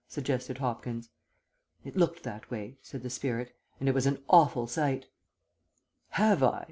suggested 0.07 0.57
Hopkins. 0.57 1.11
"It 1.85 1.95
looked 1.95 2.23
that 2.23 2.49
way," 2.49 2.79
said 2.81 3.03
the 3.03 3.09
spirit, 3.11 3.55
"and 3.79 3.87
it 3.87 3.93
was 3.93 4.07
an 4.07 4.23
awful 4.29 4.65
sight. 4.65 5.05
"'Have 6.17 6.41
I?' 6.41 6.59